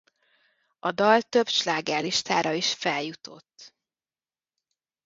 A 0.79 0.91
dal 0.91 1.21
több 1.21 1.47
slágerlistára 1.47 2.51
is 2.51 2.73
feljutott. 2.73 3.73